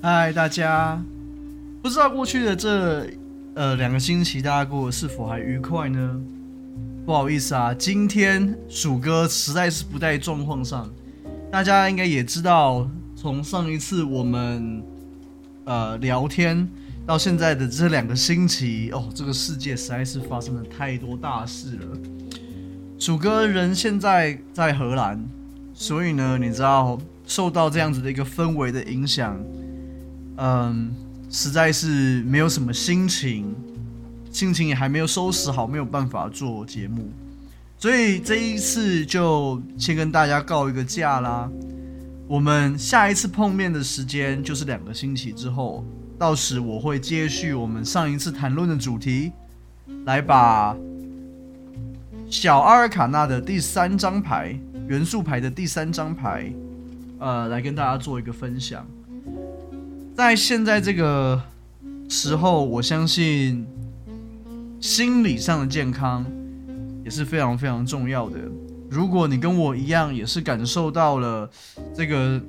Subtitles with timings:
[0.00, 1.02] 嗨，大家！
[1.82, 3.10] 不知道过去的这
[3.54, 6.20] 呃两个星期大家过得是否还愉快呢？
[7.04, 10.88] 不好意思啊，今天鼠哥实在是不在状况上。
[11.50, 14.80] 大家应该也知道，从上一次我们
[15.64, 16.68] 呃聊天
[17.04, 21.98] 到现在的这两个星期，哦，这个世界实在是发生了太多大事了。
[23.00, 25.28] 鼠哥人现在在荷兰，
[25.74, 29.36] 所以呢，你知道受到这样子的一个氛围的影响，
[30.38, 30.94] 嗯，
[31.30, 33.54] 实在是没有什么心情。
[34.30, 37.10] 心情也还没有收拾好，没有办法做节目，
[37.78, 41.50] 所以这一次就先跟大家告一个假啦。
[42.28, 45.82] 我们下一次碰面的时间就是两个星期之后，
[46.18, 49.32] 到时我会接续我们上一次谈论的主题，
[50.04, 50.76] 来把
[52.30, 54.54] 小阿尔卡纳的第三张牌
[54.86, 56.52] 元素牌的第三张牌，
[57.18, 58.86] 呃，来跟大家做一个分享。
[60.18, 61.40] 在现在这个
[62.08, 63.64] 时候，我相信。
[64.80, 66.24] 心理上的健康
[67.04, 68.38] 也是非常非常重要的。
[68.88, 71.48] 如果你跟我一样，也是感受到了
[71.92, 72.40] 这个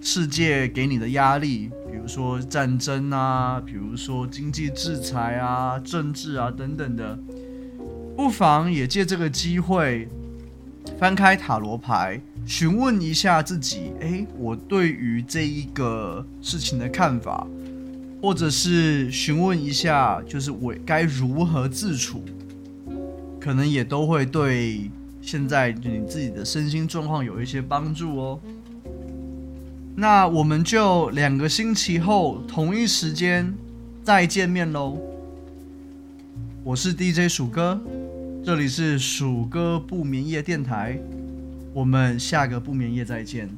[0.00, 7.16] 世界给你的压力，比如说战争啊，比如说经济制裁啊、政治啊等等的，
[8.16, 10.08] 不妨也借这个机会
[10.98, 17.46] 翻开塔罗牌，询问一下自己：诶，我对于这一个事情的看法。
[18.22, 22.24] 或者是询问一下，就是我该如何自处，
[23.38, 28.40] 可能也都会对现在你自己的身心状况有一些帮助哦。
[29.94, 33.54] 那我们就两个星期后同一时间
[34.02, 34.98] 再见面喽。
[36.64, 37.78] 我是 DJ 鼠哥，
[38.46, 40.96] 这里是鼠哥不眠夜电台，
[41.74, 43.50] 我们下个不眠夜再见。